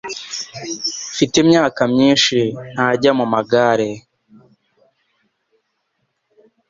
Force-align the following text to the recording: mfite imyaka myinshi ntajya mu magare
mfite 1.11 1.35
imyaka 1.43 1.81
myinshi 1.93 2.37
ntajya 2.73 3.11
mu 3.19 3.25
magare 3.33 3.89